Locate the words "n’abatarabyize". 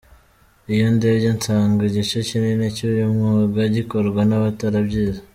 4.29-5.19